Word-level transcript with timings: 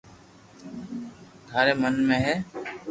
ٿاري 1.47 1.73
من 1.81 1.93
۾ 2.09 2.17
ھي 2.25 2.35